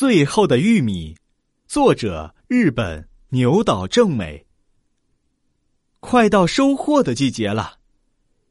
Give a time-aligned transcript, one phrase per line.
[0.00, 1.14] 最后的玉米，
[1.68, 4.46] 作者日本牛岛正美。
[6.00, 7.74] 快到收获的季节了，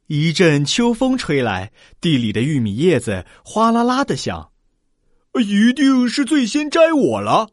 [0.05, 4.51] 一阵秋风吹来，地里的玉米叶子哗啦啦的响。
[5.43, 7.50] 一定是最先摘我了。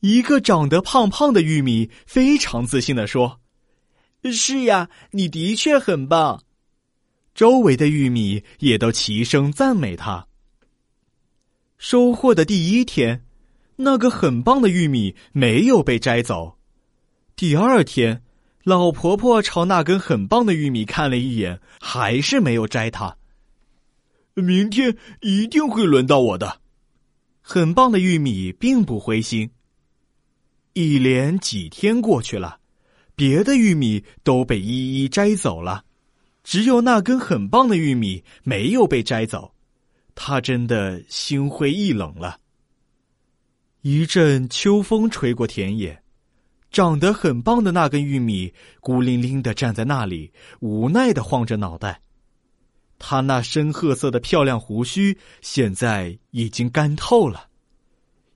[0.00, 3.42] 一个长得胖胖的玉米非常自信的说
[4.32, 6.42] ：“是呀，你的确很棒。”
[7.36, 10.26] 周围的玉米也都齐声赞美他。
[11.88, 13.24] 收获的第一天，
[13.76, 16.58] 那个很棒的玉米没有被摘走。
[17.36, 18.24] 第二天，
[18.64, 23.16] 老婆婆朝那根很棒的玉米看了一眼，还是没有摘它。
[24.34, 26.60] 明天一定会轮到我的。
[27.40, 29.48] 很棒的玉米并不灰心。
[30.72, 32.58] 一连几天过去了，
[33.14, 35.84] 别的玉米都被一一摘走了，
[36.42, 39.52] 只有那根很棒的玉米没有被摘走。
[40.16, 42.40] 他真的心灰意冷了。
[43.82, 46.02] 一阵秋风吹过田野，
[46.72, 52.00] 长得很棒的那根玉米孤零零的站在那里，无奈的晃着脑袋。
[52.98, 57.48] 他那深褐色的漂亮胡须现在已经干透了，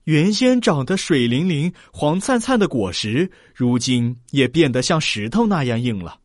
[0.03, 6.19] 原先长得水灵灵、黄灿灿的果实，如今也变得像石头那样硬了。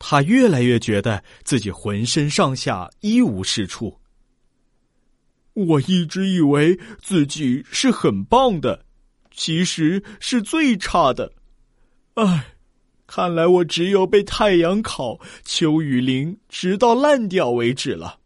[0.00, 3.99] 他越来越觉得自己浑身上下一无是处。
[5.54, 8.84] 我一直以为自己是很棒的，
[9.30, 11.32] 其实是最差的。
[12.14, 12.54] 唉，
[13.06, 18.18] 看来我只有被太阳烤、秋雨淋，直到烂掉为止了。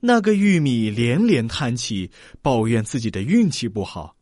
[0.00, 4.14] 那个玉米连连叹气，抱怨自己的运气不好。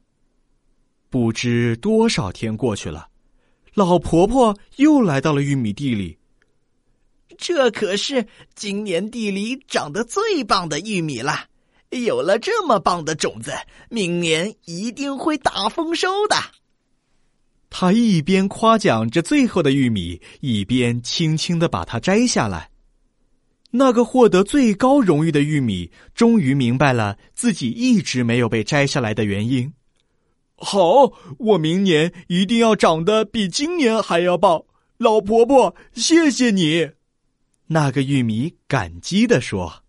[1.11, 3.09] 不知多少天过去了，
[3.75, 6.19] 老婆婆又来到了玉米地里。
[7.37, 11.49] 这可是今年地里长得最棒的玉米了。
[12.03, 13.53] 有了这么棒的种子，
[13.89, 16.37] 明年一定会大丰收的。
[17.71, 22.71] 他一边夸奖这最后的玉米，一边轻轻的把它摘下来。
[23.73, 29.73] 那个获得最高荣誉的玉米，终于明白了自己一直没有被摘下来的原因。
[30.57, 34.63] 好，我明年一定要长得比今年还要棒。
[34.99, 36.91] 老婆婆，谢谢你。
[37.67, 39.84] 那个玉米感激的说。